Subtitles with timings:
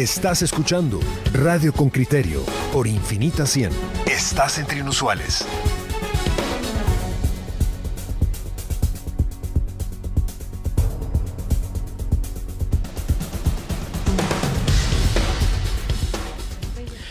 [0.00, 0.98] Estás escuchando
[1.34, 2.42] Radio con Criterio
[2.72, 3.70] por Infinita 100.
[4.06, 5.46] Estás entre inusuales.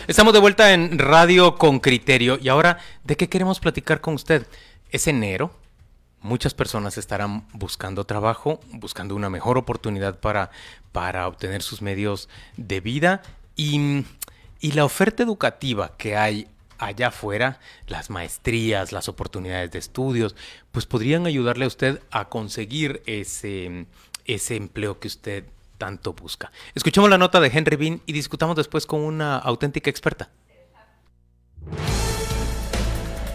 [0.07, 4.47] Estamos de vuelta en Radio con Criterio y ahora, ¿de qué queremos platicar con usted?
[4.89, 5.51] Es enero,
[6.21, 10.51] muchas personas estarán buscando trabajo, buscando una mejor oportunidad para,
[10.91, 13.21] para obtener sus medios de vida
[13.55, 14.05] y,
[14.59, 20.35] y la oferta educativa que hay allá afuera, las maestrías, las oportunidades de estudios,
[20.71, 23.85] pues podrían ayudarle a usted a conseguir ese,
[24.25, 25.45] ese empleo que usted
[25.77, 26.51] tanto busca.
[26.75, 30.29] Escuchemos la nota de Henry Bean y discutamos después con una auténtica experta.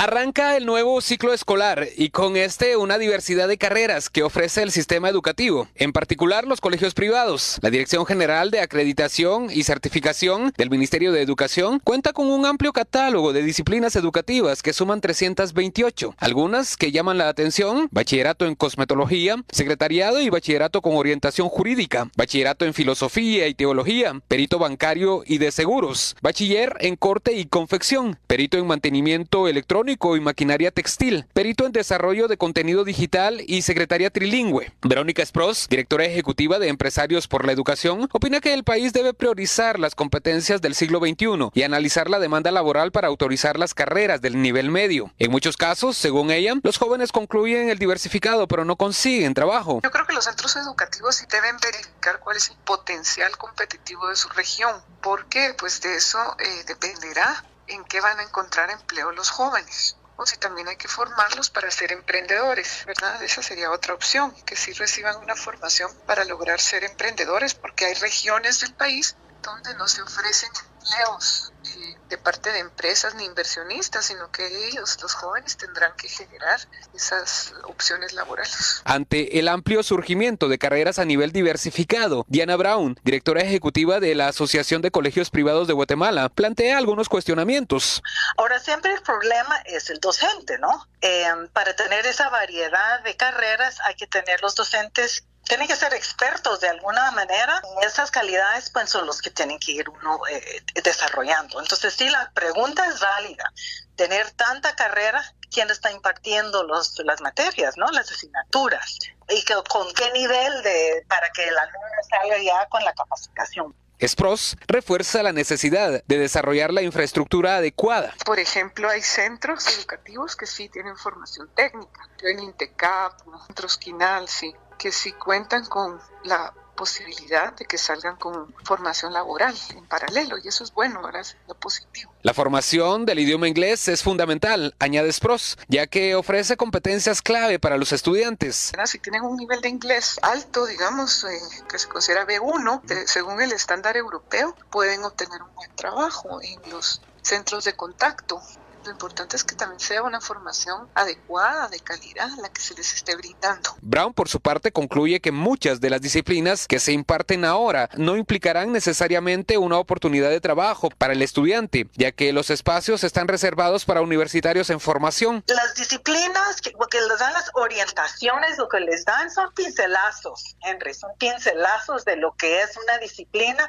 [0.00, 4.70] Arranca el nuevo ciclo escolar y con este una diversidad de carreras que ofrece el
[4.70, 7.58] sistema educativo, en particular los colegios privados.
[7.62, 12.72] La Dirección General de Acreditación y Certificación del Ministerio de Educación cuenta con un amplio
[12.72, 19.42] catálogo de disciplinas educativas que suman 328, algunas que llaman la atención, bachillerato en cosmetología,
[19.50, 25.50] secretariado y bachillerato con orientación jurídica, bachillerato en filosofía y teología, perito bancario y de
[25.50, 31.72] seguros, bachiller en corte y confección, perito en mantenimiento electrónico y maquinaria textil, perito en
[31.72, 34.70] desarrollo de contenido digital y secretaria trilingüe.
[34.82, 39.78] Verónica Spross, directora ejecutiva de Empresarios por la Educación, opina que el país debe priorizar
[39.78, 44.42] las competencias del siglo XXI y analizar la demanda laboral para autorizar las carreras del
[44.42, 45.12] nivel medio.
[45.18, 49.80] En muchos casos, según ella, los jóvenes concluyen el diversificado pero no consiguen trabajo.
[49.82, 54.28] Yo creo que los centros educativos deben verificar cuál es el potencial competitivo de su
[54.30, 54.74] región.
[55.00, 60.26] porque Pues de eso eh, dependerá en qué van a encontrar empleo los jóvenes o
[60.26, 63.22] si también hay que formarlos para ser emprendedores, ¿verdad?
[63.22, 67.94] Esa sería otra opción, que sí reciban una formación para lograr ser emprendedores, porque hay
[67.94, 70.50] regiones del país donde no se ofrecen
[70.88, 76.08] empleos eh, de parte de empresas ni inversionistas, sino que ellos, los jóvenes, tendrán que
[76.08, 76.58] generar
[76.94, 78.80] esas opciones laborales.
[78.84, 84.28] Ante el amplio surgimiento de carreras a nivel diversificado, Diana Brown, directora ejecutiva de la
[84.28, 88.02] Asociación de Colegios Privados de Guatemala, plantea algunos cuestionamientos.
[88.36, 90.88] Ahora, siempre el problema es el docente, ¿no?
[91.02, 95.94] Eh, para tener esa variedad de carreras hay que tener los docentes tienen que ser
[95.94, 100.20] expertos de alguna manera y esas calidades pues son los que tienen que ir uno
[100.30, 101.60] eh, desarrollando.
[101.60, 103.50] Entonces sí, la pregunta es válida.
[103.96, 108.98] Tener tanta carrera, ¿quién está impartiendo los, las materias, no las asignaturas?
[109.28, 113.74] ¿Y con qué nivel de para que el alumno salga ya con la capacitación?
[114.00, 118.14] SPROS refuerza la necesidad de desarrollar la infraestructura adecuada.
[118.24, 124.54] Por ejemplo, hay centros educativos que sí tienen formación técnica, en INTECAP, Centros Quinal, sí,
[124.78, 130.46] que sí cuentan con la posibilidad de que salgan con formación laboral en paralelo y
[130.46, 131.22] eso es bueno, ¿verdad?
[131.22, 132.14] Es lo positivo.
[132.22, 137.78] La formación del idioma inglés es fundamental, añade Spross, ya que ofrece competencias clave para
[137.78, 138.72] los estudiantes.
[138.84, 143.50] Si tienen un nivel de inglés alto, digamos, eh, que se considera B1, según el
[143.50, 148.40] estándar europeo, pueden obtener un buen trabajo en los centros de contacto
[148.84, 152.94] lo importante es que también sea una formación adecuada, de calidad, la que se les
[152.94, 153.76] esté brindando.
[153.80, 158.16] Brown, por su parte, concluye que muchas de las disciplinas que se imparten ahora no
[158.16, 163.84] implicarán necesariamente una oportunidad de trabajo para el estudiante, ya que los espacios están reservados
[163.84, 165.44] para universitarios en formación.
[165.46, 170.94] Las disciplinas que, que les dan las orientaciones, lo que les dan son pincelazos, Henry,
[170.94, 173.68] son pincelazos de lo que es una disciplina.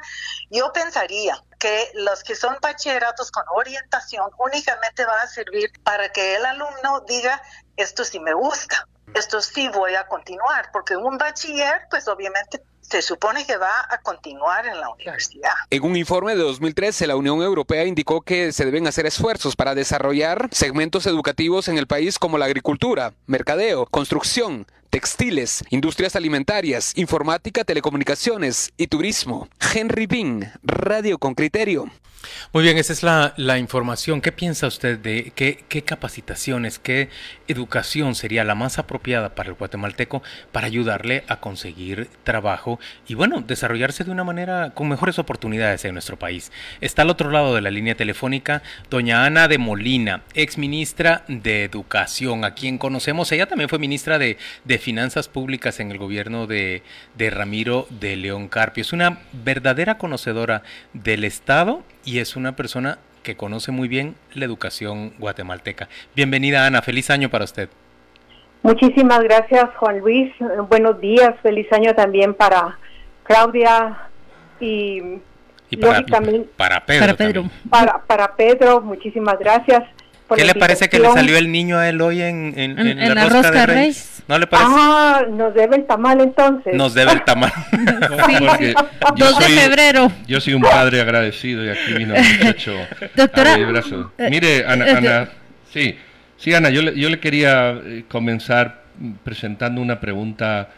[0.50, 6.34] Yo pensaría que los que son bachilleratos con orientación únicamente va a servir para que
[6.34, 7.40] el alumno diga,
[7.76, 13.02] esto sí me gusta, esto sí voy a continuar, porque un bachiller, pues obviamente se
[13.02, 15.52] supone que va a continuar en la universidad.
[15.70, 19.76] En un informe de 2013, la Unión Europea indicó que se deben hacer esfuerzos para
[19.76, 27.64] desarrollar segmentos educativos en el país como la agricultura, mercadeo, construcción, textiles, industrias alimentarias, informática,
[27.64, 29.48] telecomunicaciones y turismo.
[29.74, 31.90] Henry Bean, Radio con Criterio.
[32.52, 34.20] Muy bien, esa es la, información.
[34.20, 37.08] ¿Qué piensa usted de qué, capacitaciones, qué
[37.48, 40.22] educación sería la más apropiada para el guatemalteco
[40.52, 45.94] para ayudarle a conseguir trabajo y, bueno, desarrollarse de una manera con mejores oportunidades en
[45.94, 46.52] nuestro país?
[46.80, 51.64] Está al otro lado de la línea telefónica doña Ana de Molina, ex ministra de
[51.64, 53.32] Educación, a quien conocemos.
[53.32, 54.36] Ella también fue ministra de
[54.80, 56.82] Finanzas Públicas en el gobierno de,
[57.16, 58.82] de Ramiro de León Carpio.
[58.82, 60.62] Es una verdadera conocedora
[60.92, 65.88] del Estado y es una persona que conoce muy bien la educación guatemalteca.
[66.16, 67.68] Bienvenida Ana, feliz año para usted.
[68.62, 70.32] Muchísimas gracias, Juan Luis.
[70.68, 72.78] Buenos días, feliz año también para
[73.24, 74.10] Claudia
[74.58, 75.18] y,
[75.80, 76.02] para,
[76.56, 77.44] para, Pedro.
[77.70, 79.84] Para, para Pedro, muchísimas gracias.
[80.36, 83.50] ¿Qué le parece que le salió el niño a él hoy en, en, la, rosca,
[83.50, 84.22] de Reyes?
[84.28, 84.70] ¿No le parece?
[84.72, 86.74] Ah, nos debe el tamal entonces.
[86.74, 87.52] Nos debe el tamal.
[88.58, 88.74] sí,
[89.16, 90.12] 2 de febrero.
[90.26, 92.74] Yo soy un padre agradecido y aquí vino el muchacho
[93.16, 95.28] Doctora, eh, Mire, Ana, eh, Ana
[95.72, 95.96] sí,
[96.36, 98.82] sí, Ana, yo le, yo le quería eh, comenzar
[99.24, 100.68] presentando una pregunta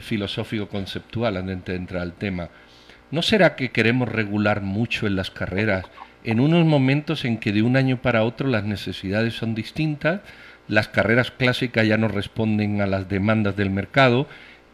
[0.00, 2.48] filosófico-conceptual antes de entrar al tema.
[3.10, 5.84] ¿No será que queremos regular mucho en las carreras
[6.24, 10.20] en unos momentos en que de un año para otro las necesidades son distintas,
[10.68, 14.28] las carreras clásicas ya no responden a las demandas del mercado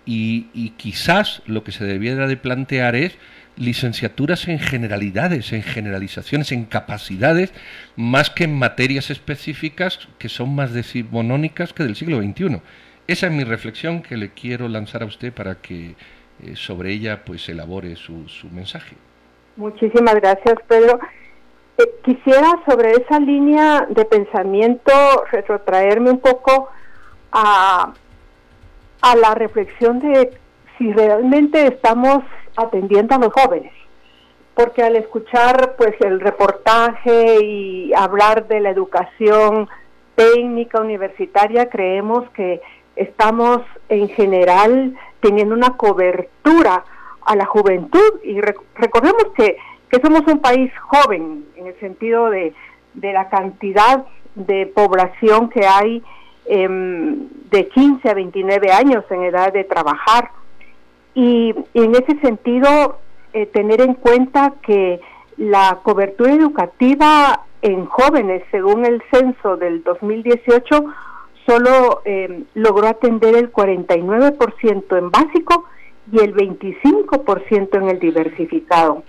[0.04, 3.18] y, quizás lo que se debiera de plantear es
[3.56, 7.52] licenciaturas en generalidades, en generalizaciones, en capacidades,
[7.96, 12.60] más que en materias específicas que son más decimonónicas que del siglo XXI.
[13.06, 15.94] Esa es mi reflexión que le quiero lanzar a usted para que
[16.42, 18.96] eh, sobre ella pues elabore su, su mensaje.
[19.56, 21.00] Muchísimas gracias, Pedro.
[21.80, 24.92] Eh, quisiera sobre esa línea de pensamiento
[25.30, 26.70] retrotraerme un poco
[27.30, 27.92] a,
[29.00, 30.36] a la reflexión de
[30.76, 32.24] si realmente estamos
[32.56, 33.72] atendiendo a los jóvenes.
[34.54, 39.68] Porque al escuchar pues el reportaje y hablar de la educación
[40.16, 42.60] técnica universitaria creemos que
[42.96, 46.84] estamos en general teniendo una cobertura
[47.24, 48.20] a la juventud.
[48.24, 49.58] Y recordemos que
[49.90, 52.54] que somos un país joven en el sentido de,
[52.94, 54.04] la cantidad
[54.34, 56.02] de población que hay
[56.46, 60.30] em, de 15 a 29 años en edad de trabajar.
[61.14, 62.98] Y, en ese sentido,
[63.32, 65.00] eh, tener en cuenta que
[65.36, 70.84] la cobertura educativa en jóvenes, según el censo del 2018,
[71.46, 75.64] solo em, logró atender el 49% en básico
[76.12, 79.02] y el 25% en el diversificado.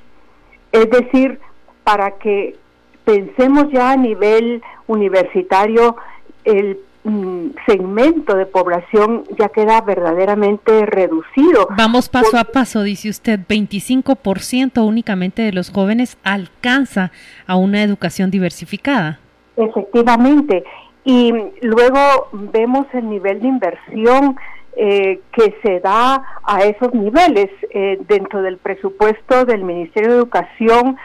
[0.71, 1.39] Es decir,
[1.83, 2.55] para que
[3.03, 5.95] pensemos ya a nivel universitario,
[6.43, 11.67] el mm, segmento de población ya queda verdaderamente reducido.
[11.77, 17.11] Vamos paso a paso, dice usted, 25% únicamente de los jóvenes alcanza
[17.47, 19.19] a una educación diversificada.
[19.57, 20.63] Efectivamente,
[21.03, 24.37] y luego vemos el nivel de inversión
[24.81, 30.95] eh, que se da a esos niveles eh, dentro del presupuesto del Ministerio de Educación.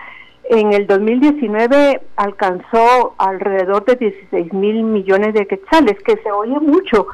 [0.45, 7.09] En el 2019 alcanzó alrededor de 16 mil millones de quetzales, que se oye mucho,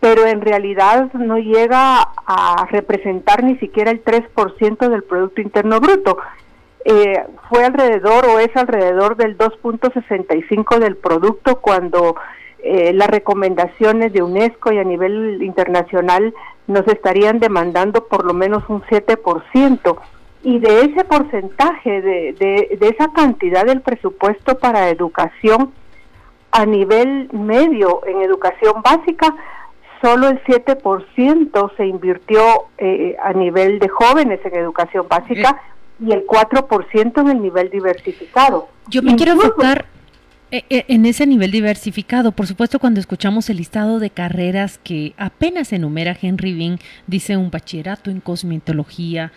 [0.00, 6.18] pero en realidad no llega a representar ni siquiera el 3% del Producto Interno Bruto.
[6.84, 12.16] Eh, fue alrededor o es alrededor del 2.65 del producto cuando
[12.62, 16.32] eh, las recomendaciones de UNESCO y a nivel internacional
[16.66, 19.96] nos estarían demandando por lo menos un 7%.
[20.44, 25.72] Y de ese porcentaje, de, de, de esa cantidad del presupuesto para educación
[26.52, 29.34] a nivel medio en educación básica,
[30.02, 32.42] solo el 7% se invirtió
[32.78, 35.62] eh, a nivel de jóvenes en educación básica
[35.98, 38.68] y el 4% en el nivel diversificado.
[38.88, 39.86] Yo me quiero enfocar
[40.52, 46.16] en ese nivel diversificado, por supuesto, cuando escuchamos el listado de carreras que apenas enumera
[46.20, 49.32] Henry Bean, dice un bachillerato en cosmetología.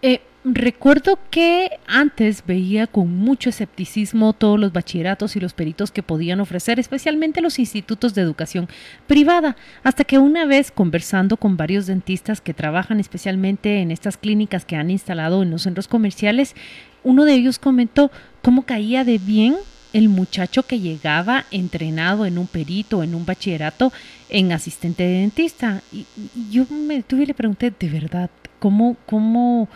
[0.00, 6.02] Eh, recuerdo que antes veía con mucho escepticismo todos los bachilleratos y los peritos que
[6.02, 8.66] podían ofrecer, especialmente los institutos de educación
[9.06, 14.64] privada, hasta que una vez conversando con varios dentistas que trabajan especialmente en estas clínicas
[14.64, 16.54] que han instalado en los centros comerciales,
[17.02, 19.56] uno de ellos comentó cómo caía de bien
[19.94, 23.92] el muchacho que llegaba entrenado en un perito, en un bachillerato,
[24.28, 25.82] en asistente de dentista.
[25.92, 26.04] Y,
[26.50, 29.68] yo me tuve y le pregunté, de verdad, ¿cómo, cómo,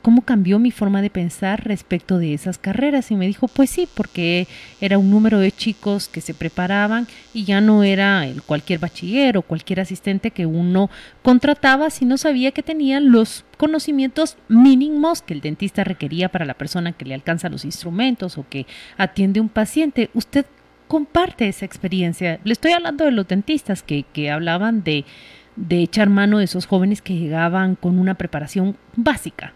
[0.00, 3.10] cómo cambió mi forma de pensar respecto de esas carreras.
[3.10, 4.48] Y me dijo, pues sí, porque
[4.80, 9.36] era un número de chicos que se preparaban y ya no era el cualquier bachiller
[9.36, 10.88] o cualquier asistente que uno
[11.22, 16.92] contrataba, sino sabía que tenían los conocimientos mínimos que el dentista requería para la persona
[16.92, 18.64] que le alcanza los instrumentos o que
[18.96, 20.08] atiende un paciente.
[20.14, 20.46] Usted
[20.88, 22.40] comparte esa experiencia.
[22.42, 25.04] Le estoy hablando de los dentistas que, que hablaban de,
[25.56, 29.52] de echar mano de esos jóvenes que llegaban con una preparación básica.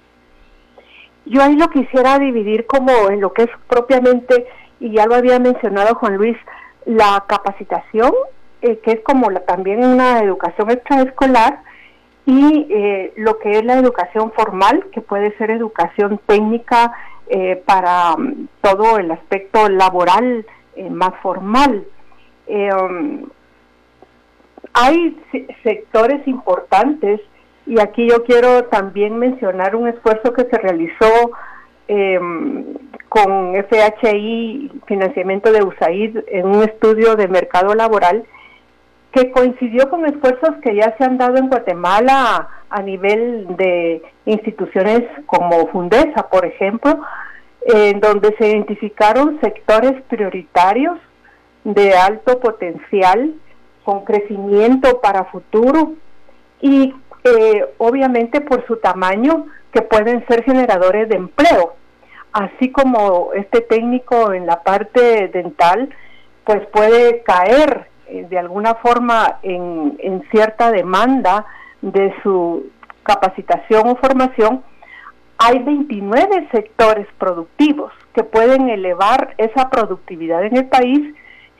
[1.24, 4.46] Yo ahí lo quisiera dividir como en lo que es propiamente,
[4.80, 6.36] y ya lo había mencionado Juan Luis,
[6.84, 8.12] la capacitación,
[8.60, 11.62] eh, que es como la, también una educación extraescolar,
[12.26, 16.92] y eh, lo que es la educación formal, que puede ser educación técnica
[17.28, 20.46] eh, para um, todo el aspecto laboral
[20.90, 21.84] más formal.
[22.46, 23.28] Um,
[24.74, 25.16] hay
[25.62, 27.20] sectores importantes
[27.66, 31.30] y aquí yo quiero también mencionar un esfuerzo que se realizó
[31.88, 32.74] em,
[33.08, 38.24] con FHI, financiamiento de USAID, en un estudio de mercado laboral
[39.14, 45.02] que coincidió con esfuerzos que ya se han dado en Guatemala a, nivel de instituciones
[45.26, 47.00] como Fundesa, por ejemplo,
[47.62, 50.98] en donde se identificaron sectores prioritarios
[51.62, 53.34] de alto potencial,
[53.84, 55.92] con crecimiento para futuro
[56.60, 61.74] y eh, obviamente por su tamaño que pueden ser generadores de empleo,
[62.32, 65.94] así como este técnico en la parte dental
[66.44, 71.44] pues puede caer eh, de alguna forma en, en cierta demanda
[71.82, 72.66] de su
[73.02, 74.62] capacitación o formación,
[75.36, 81.12] hay 29 sectores productivos que pueden elevar esa productividad en el país,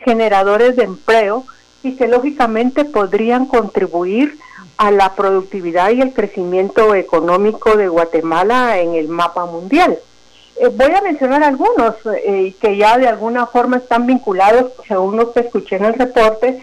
[0.05, 1.43] generadores de empleo
[1.83, 4.39] y que lógicamente podrían contribuir
[4.77, 9.99] a la productividad y el crecimiento económico de Guatemala en el mapa mundial.
[10.57, 15.33] Eh, voy a mencionar algunos eh, que ya de alguna forma están vinculados, según lo
[15.33, 16.63] que escuché en el reporte,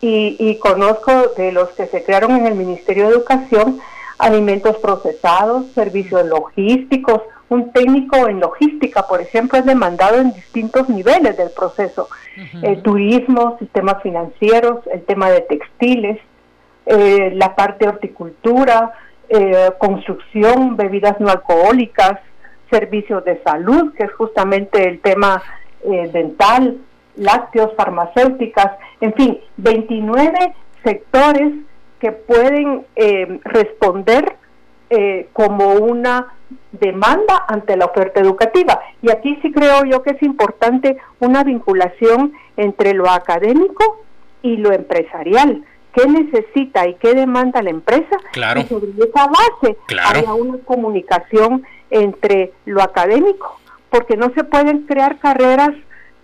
[0.00, 3.80] y, y, conozco de los que se crearon en el Ministerio de Educación,
[4.18, 11.36] alimentos procesados, servicios logísticos, un técnico en logística, por ejemplo, es demandado en distintos niveles
[11.36, 12.08] del proceso,
[12.82, 16.18] turismo, sistemas financieros, el tema de textiles,
[16.86, 18.92] eh, la parte de horticultura,
[19.28, 22.20] eh, construcción, bebidas no alcohólicas,
[22.74, 25.40] servicios de salud, que es justamente el tema
[25.84, 26.78] eh, dental,
[27.16, 31.52] lácteos, farmacéuticas, en fin, 29 sectores
[32.00, 34.36] que pueden eh, responder
[34.90, 36.34] eh, como una
[36.72, 38.80] demanda ante la oferta educativa.
[39.02, 44.04] Y aquí sí creo yo que es importante una vinculación entre lo académico
[44.42, 45.64] y lo empresarial.
[45.94, 48.16] ¿Qué necesita y qué demanda la empresa?
[48.32, 48.60] Claro.
[48.60, 50.18] Y sobre esa base claro.
[50.18, 53.60] haya una comunicación entre lo académico,
[53.90, 55.70] porque no se pueden crear carreras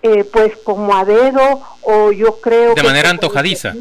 [0.03, 2.75] eh, pues como a dedo o yo creo...
[2.75, 3.75] De manera antojadiza.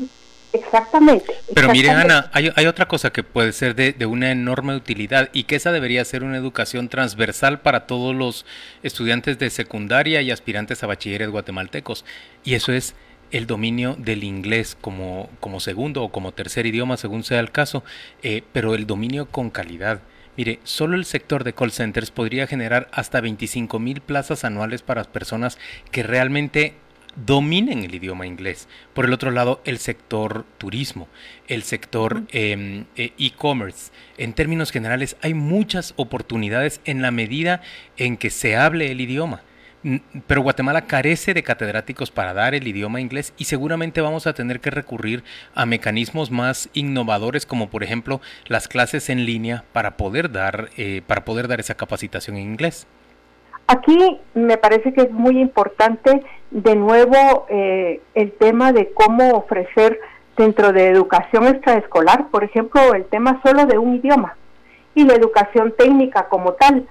[0.52, 1.34] Exactamente.
[1.54, 5.30] Pero mire, Ana, hay, hay, otra cosa que puede ser de, de, una enorme utilidad
[5.32, 8.46] y que esa debería ser una educación transversal para todos los
[8.82, 12.04] estudiantes de secundaria y aspirantes a bachilleres guatemaltecos.
[12.44, 12.96] Y eso es
[13.32, 17.84] el dominio del inglés como, como segundo o como tercer idioma, según sea el caso,
[18.24, 20.02] eh, pero el dominio con calidad.
[20.38, 25.04] Mire, solo el sector de call centers podría generar hasta 25 mil plazas anuales para
[25.04, 25.58] personas
[25.92, 26.76] que realmente
[27.26, 28.68] dominen el idioma inglés.
[28.94, 31.08] Por el otro lado, el sector turismo,
[31.48, 33.92] el sector eh, e-commerce.
[34.18, 37.62] En términos generales, hay muchas oportunidades en la medida
[37.98, 39.42] en que se hable el idioma.
[40.28, 44.60] Pero Guatemala carece de catedráticos para dar el idioma inglés y seguramente vamos a tener
[44.60, 45.24] que recurrir
[45.56, 51.02] a mecanismos más innovadores como por ejemplo las clases en línea para poder dar, eh,
[51.08, 52.88] para poder dar esa capacitación en inglés.
[53.68, 60.00] Aquí me parece que es muy importante de nuevo eh, el tema de cómo ofrecer
[60.36, 64.36] dentro de educación extraescolar, por ejemplo, el tema solo de un idioma
[64.96, 66.88] y la educación técnica como tal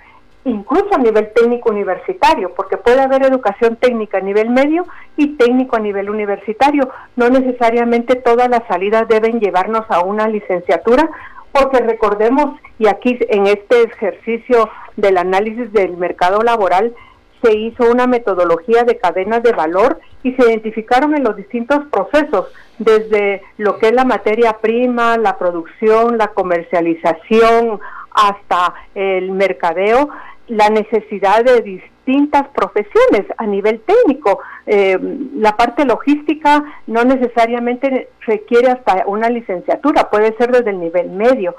[0.49, 4.87] incluso a nivel técnico universitario, porque puede haber educación técnica a nivel medio
[5.17, 6.88] y técnico a nivel universitario.
[7.17, 11.09] No necesariamente todas las salidas deben llevarnos a una licenciatura,
[11.52, 16.95] porque recordemos, y aquí en este ejercicio del análisis del mercado laboral,
[17.43, 22.49] se hizo una metodología de cadenas de valor y se identificaron en los distintos procesos,
[22.78, 30.09] desde lo que es la materia prima, la producción, la comercialización, hasta el mercadeo,
[30.49, 34.40] la necesidad de distintas profesiones a nivel técnico.
[34.67, 34.99] Eh,
[35.35, 41.55] la parte logística no necesariamente requiere hasta una licenciatura, puede ser desde el nivel medio.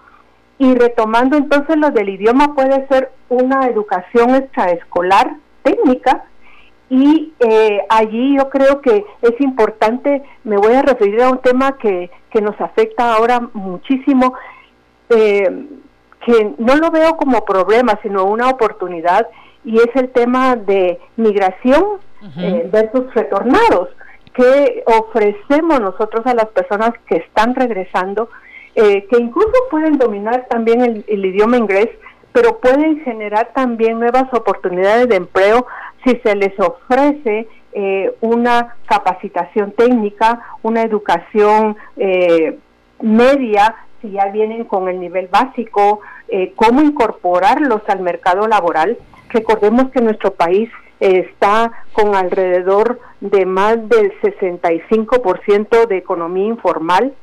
[0.58, 6.25] Y retomando entonces lo del idioma, puede ser una educación extraescolar técnica
[6.89, 11.77] y eh, allí yo creo que es importante, me voy a referir a un tema
[11.77, 14.34] que, que nos afecta ahora muchísimo,
[15.10, 15.67] eh,
[16.26, 19.28] que no lo veo como problema, sino una oportunidad,
[19.64, 21.84] y es el tema de migración
[22.38, 23.90] eh, versus retornados,
[24.34, 28.30] que ofrecemos nosotros a las personas que están regresando,
[28.76, 31.90] eh, que incluso pueden dominar también el, el idioma inglés,
[32.32, 35.66] pero pueden generar también nuevas oportunidades de empleo
[36.04, 42.58] si se les ofrece eh, una capacitación técnica, una educación eh,
[43.02, 48.98] media, si ya vienen con el nivel básico, eh, cómo incorporarlos al mercado laboral.
[49.29, 57.13] Recordemos que nuestro país está con alrededor de más del 65% de economía informal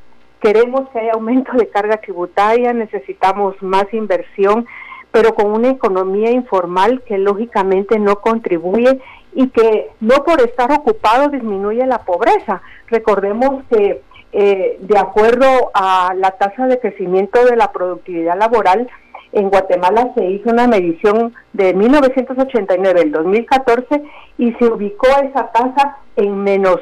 [0.40, 4.66] queremos que haya aumento de carga tributaria, necesitamos más inversión,
[5.10, 9.00] pero con una economía informal que lógicamente no contribuye
[9.34, 12.62] y que no por estar ocupado disminuye la pobreza.
[12.86, 14.02] Recordemos que
[14.32, 18.88] eh, de acuerdo a la tasa de crecimiento de la productividad laboral,
[19.32, 24.02] en Guatemala se hizo una medición de 1989 al 2014
[24.38, 26.78] y se ubicó esa tasa en menos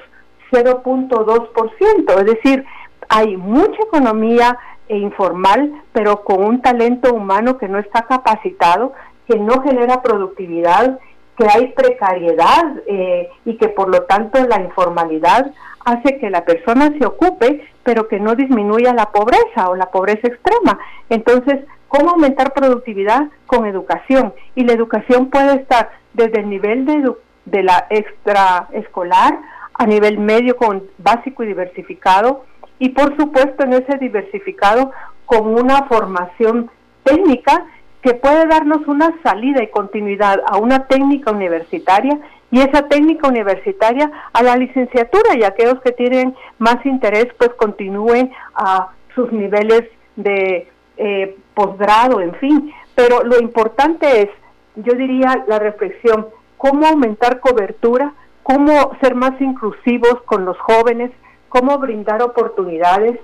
[0.53, 2.65] 0.2%, es decir,
[3.09, 4.59] hay mucha economía
[4.89, 8.93] informal, pero con un talento humano que no está capacitado,
[9.27, 10.99] que no genera productividad,
[11.37, 15.53] que hay precariedad eh, y que por lo tanto la informalidad
[15.85, 20.29] hace que la persona se ocupe, pero que no disminuya la pobreza o la pobreza
[20.29, 20.79] extrema.
[21.11, 23.29] Entonces, ¿cómo aumentar productividad?
[23.47, 24.33] Con educación.
[24.55, 27.13] Y la educación puede estar desde el nivel de,
[27.45, 29.39] de la extraescolar
[29.75, 32.45] a nivel medio con básico y diversificado
[32.79, 34.93] y por supuesto en ese diversificado
[35.27, 36.71] con una formación
[37.03, 37.67] técnica
[38.03, 42.19] que puede darnos una salida y continuidad a una técnica universitaria
[42.51, 48.33] y esa técnica universitaria a la licenciatura y aquellos que tienen más interés pues continúen
[48.55, 49.83] a sus niveles
[50.17, 52.73] de eh, posgrado, en fin.
[52.95, 54.29] Pero lo importante es,
[54.77, 61.11] yo diría, la reflexión, cómo aumentar cobertura, cómo ser más inclusivos con los jóvenes,
[61.49, 63.19] cómo brindar oportunidades,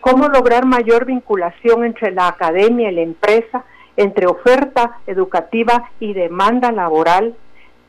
[0.00, 3.64] cómo lograr mayor vinculación entre la academia y la empresa,
[3.96, 7.34] entre oferta educativa y demanda laboral,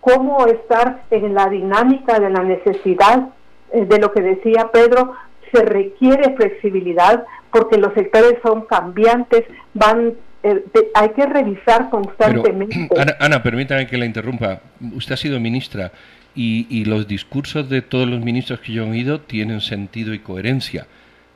[0.07, 3.27] cómo estar en la dinámica de la necesidad
[3.73, 5.13] eh, de lo que decía Pedro,
[5.51, 12.87] se requiere flexibilidad porque los sectores son cambiantes, van eh, hay que revisar constantemente.
[12.97, 14.61] Ana, Ana, permítame que la interrumpa.
[14.95, 15.91] Usted ha sido ministra
[16.35, 20.87] y, los discursos de todos los ministros que yo he oído tienen sentido y coherencia,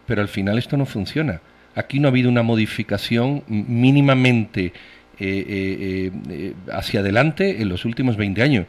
[0.05, 1.41] pero al final esto no funciona.
[1.75, 4.73] Aquí no ha habido una modificación mínimamente
[5.23, 8.65] eh, eh, eh, hacia adelante en los últimos 20 años.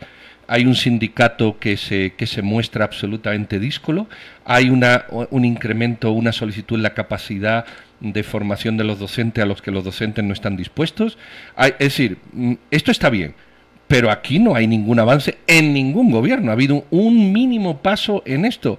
[0.47, 4.07] Hay un sindicato que se, que se muestra absolutamente díscolo,
[4.45, 7.65] hay una, un incremento, una solicitud en la capacidad
[8.01, 11.17] de formación de los docentes a los que los docentes no están dispuestos.
[11.57, 13.35] es decir, mm, esto está bien,
[13.89, 16.51] pero aquí no hay ningún avance en ningún gobierno.
[16.51, 18.79] Ha habido un mínimo paso en esto.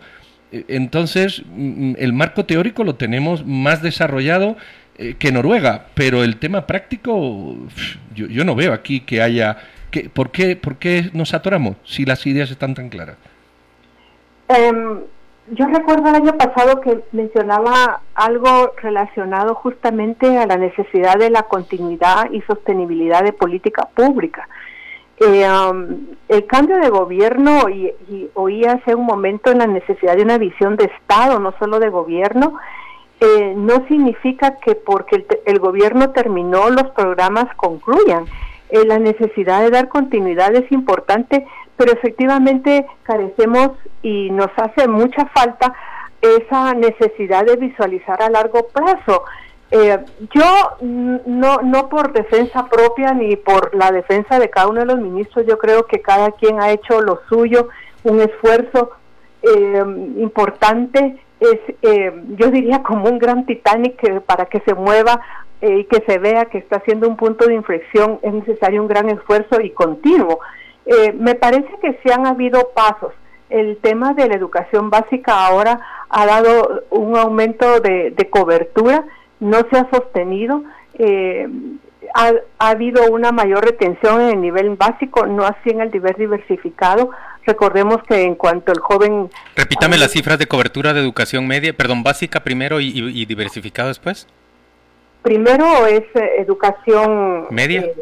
[0.52, 4.58] E, entonces, mm, el marco teórico lo tenemos más desarrollado
[4.98, 7.56] eh, que Noruega, pero el tema práctico,
[8.14, 9.58] yo, no veo aquí que haya...
[9.92, 13.16] Que, ¿por, qué, ¿Por qué nos atoramos si las ideas están tan claras?
[14.48, 15.00] Em,
[15.52, 21.44] yo recuerdo el año pasado que mencionaba algo relacionado justamente a la necesidad de la
[21.44, 24.48] continuidad y sostenibilidad de política pública.
[25.20, 27.94] Um, el cambio de gobierno, y,
[28.34, 32.58] oí hace un momento la necesidad de una visión de Estado, no solo de gobierno,
[33.24, 38.26] eh, no significa que porque el, gobierno terminó los programas concluyan.
[38.70, 45.26] Eh, la necesidad de dar continuidad es importante, pero efectivamente carecemos y nos hace mucha
[45.28, 45.74] falta
[46.22, 49.24] esa necesidad de visualizar a largo plazo.
[49.72, 50.00] Eh,
[50.34, 55.00] yo no, no por defensa propia ni por la defensa de cada uno de los
[55.00, 57.70] ministros, yo creo que cada quien ha hecho lo suyo,
[58.04, 58.92] un esfuerzo
[59.44, 59.84] eh,
[60.18, 65.22] importante, es, eh, yo diría como un gran Titanic para que se mueva
[65.62, 69.10] y que se vea que está haciendo un punto de inflexión, es necesario un gran
[69.10, 70.40] esfuerzo y continuo.
[71.18, 73.14] me parece que sí han habido pasos.
[73.50, 75.80] El tema de la educación básica ahora
[76.10, 79.06] ha dado un aumento de cobertura,
[79.40, 80.64] no se ha sostenido.
[80.96, 81.48] Eh,
[82.14, 87.10] ha, habido una mayor retención en el nivel básico, no así en el nivel diversificado.
[87.46, 89.30] Recordemos que en cuanto el joven...
[89.56, 94.28] Repítame las cifras de cobertura de educación media, perdón, básica primero y, diversificado después.
[95.22, 97.48] Primero es eh, educación...
[97.50, 97.82] Media.
[97.82, 97.96] Eh,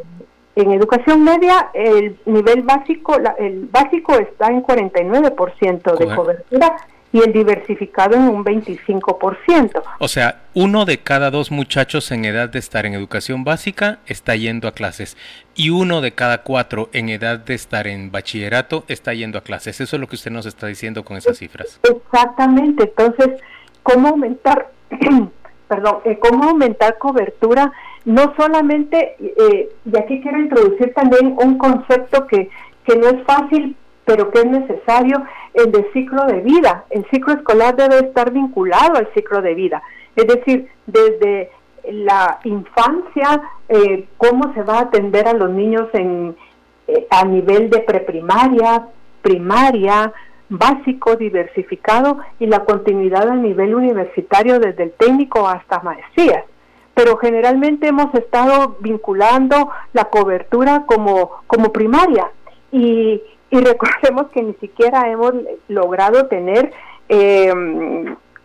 [0.54, 6.76] en educación media, el nivel básico, el básico está en 49% de cobertura
[7.14, 9.84] y el diversificado en un 25%.
[10.00, 14.36] O sea, uno de cada dos muchachos en edad de estar en educación básica está
[14.36, 15.18] yendo a clases
[15.56, 19.82] y uno de cada cuatro en edad de estar en bachillerato está yendo a clases.
[19.82, 21.80] Eso es lo que usted nos está diciendo con esas cifras.
[21.84, 22.84] Exactamente.
[22.84, 23.42] Entonces,
[23.84, 24.72] ¿cómo aumentar,
[25.68, 27.72] perdón, eh, cómo aumentar cobertura?
[28.06, 32.50] No solamente, eh, y aquí quiero introducir también un concepto que,
[32.86, 36.86] que no es fácil pero que es necesario el de ciclo de vida.
[36.90, 39.82] El ciclo escolar debe estar vinculado al ciclo de vida,
[40.16, 41.50] es decir, desde
[41.90, 46.36] la infancia, eh, cómo se va a atender a los niños en,
[46.88, 48.88] eh, a nivel de preprimaria,
[49.22, 50.14] primaria,
[50.50, 56.44] básico, diversificado y la continuidad a nivel universitario desde el técnico hasta maestrías.
[56.94, 62.30] Pero generalmente hemos estado vinculando la cobertura como, como primaria
[62.72, 65.34] y, y recordemos que ni siquiera hemos
[65.68, 66.72] logrado tener
[67.10, 67.54] eh,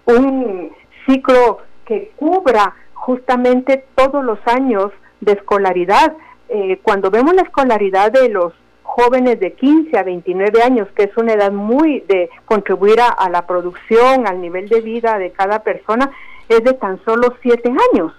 [0.07, 0.73] un
[1.07, 4.91] ciclo que cubra justamente todos los años
[5.21, 6.15] de escolaridad.
[6.49, 11.17] Eh, cuando vemos la escolaridad de los jóvenes de 15 a 29 años, que es
[11.17, 16.11] una edad muy de contribuir a, la producción, al nivel de vida de cada persona,
[16.49, 18.13] es de tan solo 7 años.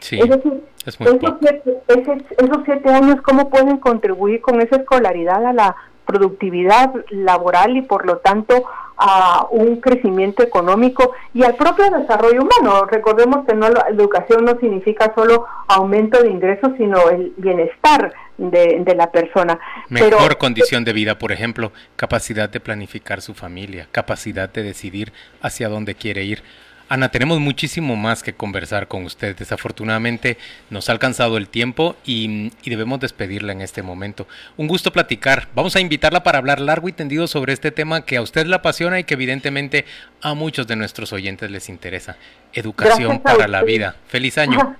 [0.00, 5.52] Sí, es decir, esos, siete, esos siete años, ¿cómo pueden contribuir con esa escolaridad a
[5.52, 5.76] la
[6.10, 8.64] productividad laboral y por lo tanto
[8.96, 12.84] a un crecimiento económico y al propio desarrollo humano.
[12.84, 18.94] Recordemos que no la educación no significa solo aumento de ingresos, sino el bienestar de,
[18.94, 19.58] la persona.
[19.88, 25.68] Mejor condición de vida, por ejemplo, capacidad de planificar su familia, capacidad de decidir hacia
[25.68, 26.42] dónde quiere ir.
[26.90, 29.36] Ana, tenemos muchísimo más que conversar con usted.
[29.36, 30.38] Desafortunadamente
[30.70, 34.26] nos ha alcanzado el tiempo y, debemos despedirla en este momento.
[34.56, 35.46] Un gusto platicar.
[35.54, 38.56] Vamos a invitarla para hablar largo y tendido sobre este tema que a usted le
[38.56, 39.84] apasiona y que evidentemente
[40.20, 42.16] a muchos de nuestros oyentes les interesa.
[42.52, 43.94] Educación para la vida.
[44.08, 44.74] Feliz año.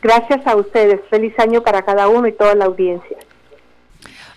[0.00, 1.02] Gracias a ustedes.
[1.10, 3.18] Feliz año para cada uno y toda la audiencia.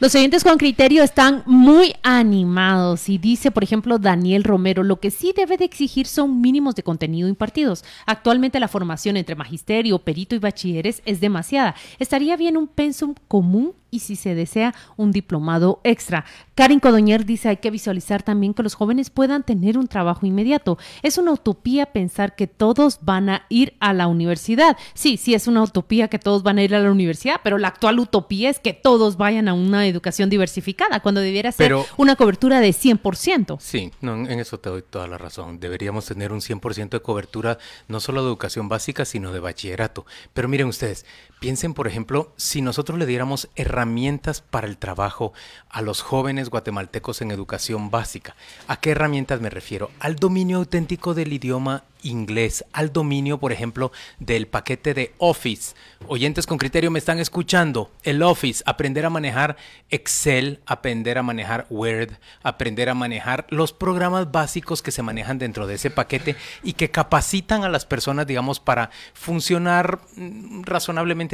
[0.03, 5.11] Los oyentes con criterio están muy animados y dice, por ejemplo, Daniel Romero, lo que
[5.11, 7.85] sí debe de exigir son mínimos de contenido impartidos.
[8.05, 11.75] Actualmente la formación entre magisterio, perito y bachilleres es demasiada.
[11.99, 16.25] Estaría bien un pensum común y si se desea un diplomado extra.
[16.56, 20.79] Karin Codoñer dice hay que visualizar también que los jóvenes puedan tener un trabajo inmediato.
[21.03, 24.77] Es una utopía pensar que todos van a ir a la universidad.
[24.95, 27.67] Sí, sí es una utopía que todos van a ir a la universidad, pero la
[27.67, 32.60] actual utopía es que todos vayan a una educación diversificada, cuando debiera ser una cobertura
[32.60, 33.58] de 100%.
[33.60, 35.60] Sí, no, en eso te doy toda la razón.
[35.60, 40.06] Deberíamos tener un 100% de cobertura no solo de educación básica, sino de bachillerato.
[40.34, 41.06] Pero miren ustedes,
[41.43, 45.34] piensen por ejemplo, si nosotros le diéramos herramientas para el trabajo
[45.67, 48.38] a los jóvenes guatemaltecos en educación básica.
[48.69, 49.91] ¿A qué herramientas me refiero?
[49.99, 55.75] Al dominio auténtico del idioma inglés, al dominio, por ejemplo, del paquete de Office.
[56.08, 57.91] Oyentes con criterio me están escuchando.
[58.03, 59.56] El Office, aprender a manejar
[59.89, 62.12] Excel, aprender a manejar Word,
[62.43, 66.91] aprender a manejar los programas básicos que se manejan dentro de ese paquete y que
[66.91, 70.63] capacitan a las personas, digamos, para funcionar mm,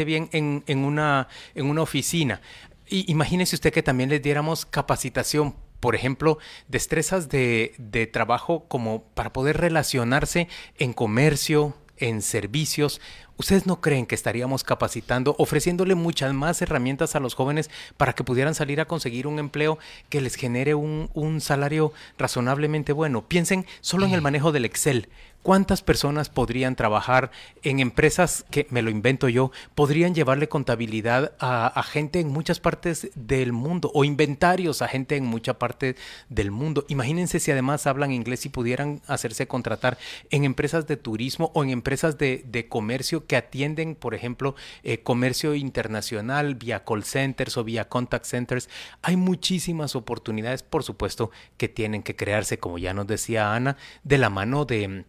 [0.05, 2.41] bien en, en una, en una oficina.
[2.87, 9.03] Y imagínese usted que también les diéramos capacitación por ejemplo, destrezas de, de, trabajo como
[9.13, 12.99] para poder relacionarse en comercio, en servicios.
[13.37, 18.25] ¿Ustedes no creen que estaríamos capacitando, ofreciéndole muchas más herramientas a los jóvenes para que
[18.25, 23.25] pudieran salir a conseguir un empleo que les genere un, un salario razonablemente bueno?
[23.27, 25.07] Piensen solo en el manejo del Excel.
[25.41, 27.31] ¿Cuántas personas podrían trabajar
[27.63, 33.09] en empresas que, me lo invento yo, podrían llevarle contabilidad a, gente en muchas partes
[33.15, 35.95] del mundo o inventarios a gente en mucha parte
[36.27, 36.85] del mundo?
[36.89, 39.97] Imagínense si además hablan inglés y pudieran hacerse contratar
[40.29, 45.55] en empresas de turismo o en empresas de, comercio que atienden, por ejemplo, eh, comercio
[45.55, 48.69] internacional vía call centers o vía contact centers.
[49.01, 54.17] Hay muchísimas oportunidades, por supuesto, que tienen que crearse, como ya nos decía Ana, de
[54.17, 55.05] la mano de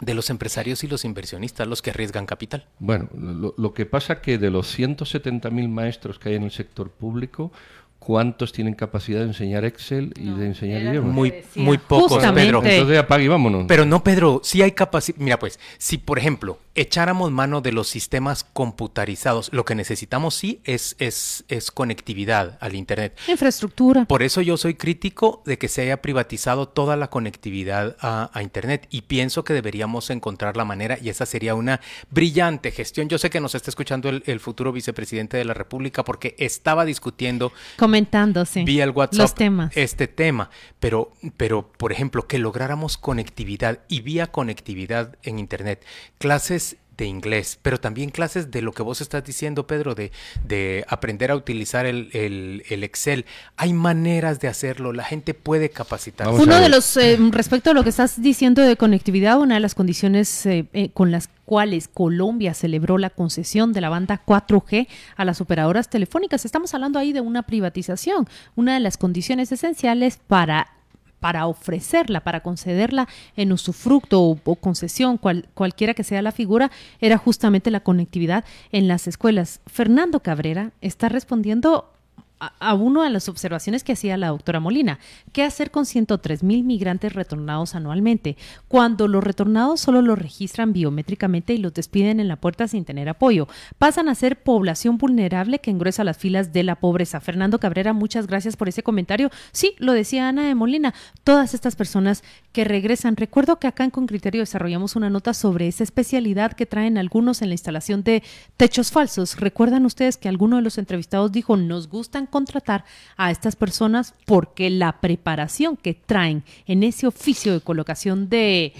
[0.00, 2.66] de los empresarios y los inversionistas, los que arriesgan capital.
[2.78, 3.08] Bueno,
[3.56, 7.52] lo, que pasa que de los 170.000 maestros que hay en el sector público,
[7.98, 11.12] ¿cuántos tienen capacidad de enseñar Excel y de enseñar idiomas?
[11.12, 12.62] Muy, muy pocos, Pedro.
[12.64, 13.66] Entonces apague y vámonos.
[13.68, 15.18] Pero no, Pedro, si hay capacidad.
[15.18, 20.60] Mira, pues, si por ejemplo echáramos mano de los sistemas computarizados, lo que necesitamos sí
[20.64, 23.18] es, es, es conectividad al Internet.
[23.28, 24.04] Infraestructura.
[24.04, 28.86] Por eso yo soy crítico de que se haya privatizado toda la conectividad a, Internet
[28.90, 31.80] y pienso que deberíamos encontrar la manera y esa sería una
[32.10, 33.08] brillante gestión.
[33.08, 37.52] Yo sé que nos está escuchando el, futuro vicepresidente de la República porque estaba discutiendo,
[37.76, 39.76] comentándose vía el WhatsApp temas.
[39.76, 45.84] este tema, pero, pero por ejemplo que lográramos conectividad y vía conectividad en Internet,
[46.18, 46.69] clases
[47.00, 50.12] de inglés, pero también clases de lo que vos estás diciendo, Pedro, de,
[50.46, 53.24] de aprender a utilizar el, el, Excel.
[53.56, 56.40] Hay maneras de hacerlo, la gente puede capacitarse.
[56.40, 59.74] Uno de los, eh, respecto a lo que estás diciendo de conectividad, una de las
[59.74, 64.86] condiciones eh, eh, con las cuales Colombia celebró la concesión de la banda 4G
[65.16, 66.44] a las operadoras telefónicas.
[66.44, 70.79] Estamos hablando ahí de una privatización, una de las condiciones esenciales para
[71.20, 77.70] para ofrecerla, para concederla en usufructo o, concesión, cualquiera que sea la figura, era justamente
[77.70, 79.60] la conectividad en las escuelas.
[79.66, 81.92] Fernando Cabrera está respondiendo
[82.40, 84.98] a, una de las observaciones que hacía la doctora Molina.
[85.32, 88.36] ¿Qué hacer con 103 mil migrantes retornados anualmente?
[88.68, 93.08] Cuando los retornados solo los registran biométricamente y los despiden en la puerta sin tener
[93.08, 93.46] apoyo.
[93.78, 97.20] Pasan a ser población vulnerable que engruesa las filas de la pobreza.
[97.20, 99.30] Fernando Cabrera, muchas gracias por ese comentario.
[99.52, 103.16] Sí, lo decía Ana de Molina, todas estas personas que regresan.
[103.16, 107.42] Recuerdo que acá en Con Criterio desarrollamos una nota sobre esa especialidad que traen algunos
[107.42, 108.22] en la instalación de
[108.56, 109.38] techos falsos.
[109.38, 112.84] ¿Recuerdan ustedes que alguno de los entrevistados dijo, nos gustan contratar
[113.16, 118.72] a estas personas porque la preparación que traen en ese oficio de colocación de,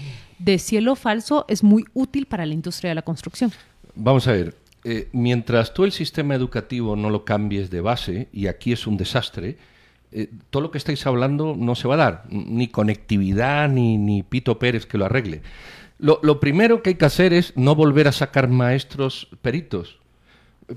[0.57, 3.51] cielo falso es muy útil para la industria de la construcción.
[3.95, 8.47] Vamos a ver, eh, mientras tú el sistema educativo no lo cambies de base, y
[8.47, 9.57] aquí es un desastre,
[10.11, 14.23] eh, todo lo que estáis hablando no se va a dar, ni conectividad, ni, ni
[14.23, 15.41] Pito Pérez que lo arregle.
[15.99, 20.00] Lo primero que hay que hacer es no volver a sacar maestros peritos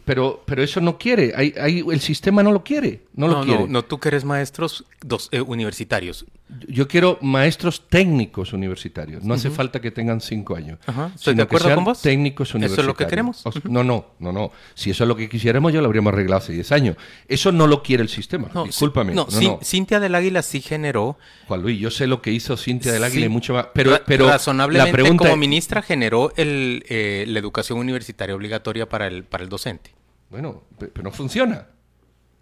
[0.05, 1.33] pero, pero eso no quiere.
[1.37, 3.03] el sistema no lo quiere.
[3.15, 3.69] No, lo quiere.
[3.69, 6.27] No, tú quieres maestros dos, eh, universitarios.
[6.69, 9.25] Yo quiero maestros técnicos universitarios.
[9.25, 10.79] No hace falta que tengan cinco años.
[11.15, 12.03] ¿Estoy de acuerdo con vos?
[12.03, 12.73] Técnicos universitarios.
[12.73, 13.43] ¿Eso es lo que queremos?
[13.65, 14.53] No, no, no, no.
[14.75, 16.97] Si eso es lo que quisiéramos, ya lo habríamos arreglado hace diez años.
[17.29, 18.51] Eso no lo quiere el sistema.
[18.53, 19.15] No, Discúlpame.
[19.15, 19.27] No,
[19.63, 21.17] Cintia del Águila sí generó.
[21.49, 23.69] Juan Luis, yo sé lo que hizo Cintia del Águila y mucho más.
[23.73, 29.07] Pero, pero razonablemente, la pregunta como ministra generó el, eh, la educación universitaria obligatoria para
[29.07, 29.95] el, para el docente.
[30.31, 31.69] Bueno, pero no funciona.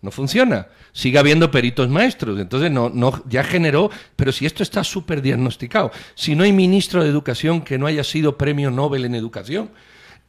[0.02, 0.66] No funciona.
[0.92, 2.38] Sigue habiendo peritos maestros.
[2.40, 3.90] Entonces, no, no, ya generó.
[4.16, 8.02] Pero si esto está súper diagnosticado, si no hay ministro de Educación que no haya
[8.02, 9.70] sido premio Nobel en educación,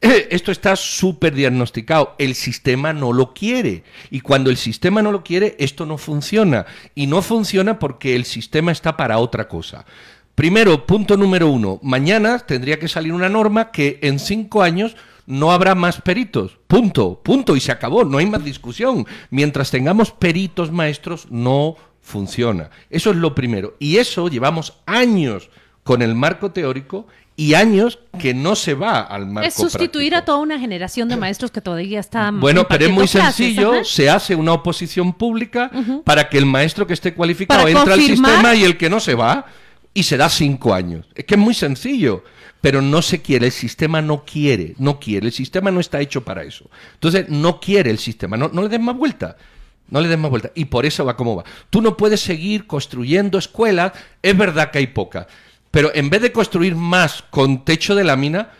[0.00, 2.14] esto está súper diagnosticado.
[2.18, 3.82] El sistema no lo quiere.
[4.10, 6.66] Y cuando el sistema no lo quiere, esto no funciona.
[6.94, 9.84] Y no funciona porque el sistema está para otra cosa.
[10.36, 11.80] Primero, punto número uno.
[11.82, 16.58] Mañana tendría que salir una norma que en cinco años no habrá más peritos.
[16.66, 19.06] Punto, punto, y se acabó, no hay más discusión.
[19.30, 22.70] Mientras tengamos peritos maestros, no funciona.
[22.90, 23.74] Eso es lo primero.
[23.78, 25.50] Y eso llevamos años
[25.82, 27.06] con el marco teórico
[27.36, 31.16] y años que no se va al marco Es sustituir a toda una generación de
[31.16, 35.70] maestros que todavía están Bueno, pero es muy sencillo, se hace una oposición pública
[36.04, 39.14] para que el maestro que esté cualificado entre al sistema y el que no se
[39.14, 39.46] va
[39.94, 41.06] y se da cinco años.
[41.14, 42.24] Es que es muy sencillo
[42.64, 46.24] pero no se quiere, el sistema no quiere, no quiere, el sistema no está hecho
[46.24, 46.70] para eso.
[46.94, 49.36] Entonces, no quiere el sistema, no, no le den más vuelta.
[49.90, 50.50] No le den más vuelta.
[50.54, 51.44] Y por eso va como va.
[51.68, 53.92] Tú no puedes seguir construyendo escuelas.
[54.22, 55.26] Es verdad que hay pocas.
[55.70, 58.52] Pero en vez de construir más con techo de lámina,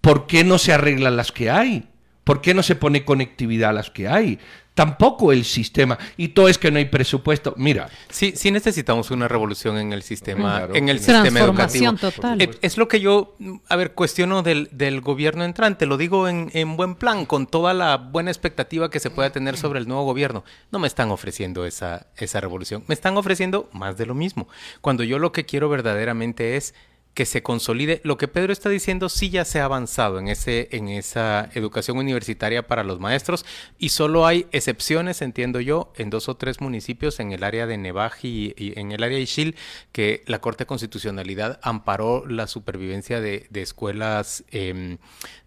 [0.00, 1.88] ¿por qué no se arreglan las que hay?
[2.22, 4.38] ¿Por qué no se pone conectividad a las que hay?
[4.78, 5.98] Tampoco el sistema.
[6.16, 7.52] Y todo es que no hay presupuesto.
[7.56, 7.90] Mira.
[8.10, 11.94] Sí, sí necesitamos una revolución en el sistema, en el sistema educativo.
[11.94, 12.40] Total.
[12.40, 13.34] Eh, es, lo que yo,
[13.68, 15.84] a ver, cuestiono del, del gobierno entrante.
[15.84, 19.56] Lo digo en, en, buen plan, con toda la buena expectativa que se pueda tener
[19.56, 20.44] sobre el nuevo gobierno.
[20.70, 22.84] No me están ofreciendo esa, esa revolución.
[22.86, 24.46] Me están ofreciendo más de lo mismo.
[24.80, 26.72] Cuando yo lo que quiero verdaderamente es
[27.18, 28.00] que se consolide.
[28.04, 31.98] Lo que Pedro está diciendo sí ya se ha avanzado en, ese, en esa educación
[31.98, 33.44] universitaria para los maestros
[33.76, 37.76] y solo hay excepciones, entiendo yo, en dos o tres municipios en el área de
[37.76, 39.56] Nevaji y, en el área de Ixil,
[39.90, 44.98] que la Corte de Constitucionalidad amparó la supervivencia de, escuelas, em,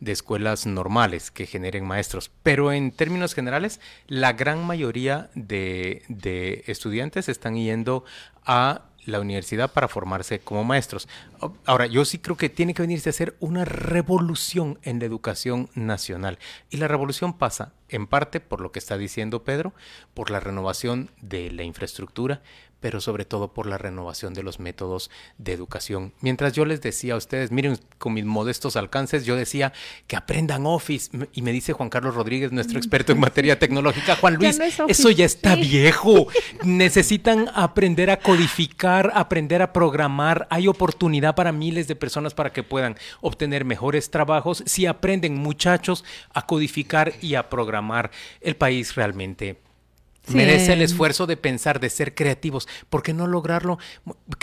[0.02, 2.32] de escuelas normales que generen maestros.
[2.44, 8.04] Pero en términos generales, la gran mayoría de, de estudiantes están yendo
[8.46, 11.08] a la universidad para formarse como maestros.
[11.66, 15.70] Ahora, yo sí creo que tiene que venirse a hacer una revolución en la educación
[15.74, 16.40] nacional.
[16.70, 19.74] Y la revolución pasa, en parte, por lo que está diciendo Pedro,
[20.14, 22.42] por la renovación de la infraestructura,
[22.82, 26.14] pero sobre todo por la renovación de los métodos de educación.
[26.20, 29.72] Mientras yo les decía a ustedes, miren, con mis modestos alcances, yo decía
[30.08, 34.34] que aprendan Office, y me dice Juan Carlos Rodríguez, nuestro experto en materia tecnológica, Juan
[34.40, 36.28] Luis, eso ya está viejo.
[36.64, 40.48] Necesitan aprender a codificar, aprender a programar.
[40.50, 46.04] Hay oportunidad para miles de personas para que puedan obtener mejores trabajos si aprenden muchachos
[46.34, 48.12] a codificar y a programar.
[48.42, 49.58] El país realmente
[50.28, 52.68] Merece el esfuerzo de pensar, de ser creativos.
[52.90, 53.80] ¿Por qué no lograrlo?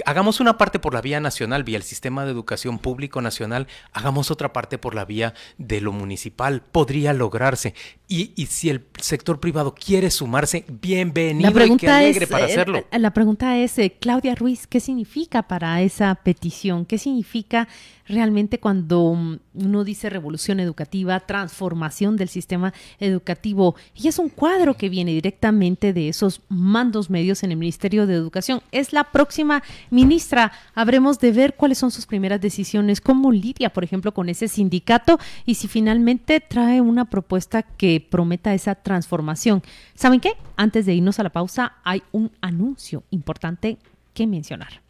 [0.04, 3.68] Hagamos una parte por la vía nacional, vía el sistema de educación público nacional.
[3.92, 6.62] Hagamos otra parte por la vía de lo municipal.
[6.62, 7.74] Podría lograrse.
[8.08, 12.48] Y, y si el sector privado quiere sumarse, bienvenido la pregunta y alegre es, para
[12.48, 12.86] eh, hacerlo.
[12.90, 16.86] La pregunta es, eh, Claudia Ruiz, ¿qué significa para esa petición?
[16.86, 17.68] ¿Qué significa
[18.06, 23.76] realmente cuando mm, uno dice revolución educativa, transformación del sistema educativo?
[23.94, 28.14] Y es un cuadro que viene directamente de esos mandos medios en el Ministerio de
[28.14, 28.62] Educación.
[28.72, 30.50] Es la próxima ministra.
[30.74, 35.18] Habremos de ver cuáles son sus primeras decisiones, cómo lidia, por ejemplo, con ese sindicato
[35.44, 39.62] y si finalmente trae una propuesta que prometa esa transformación.
[39.94, 40.32] ¿Saben qué?
[40.56, 43.78] Antes de irnos a la pausa, hay un anuncio importante
[44.14, 44.87] que mencionar.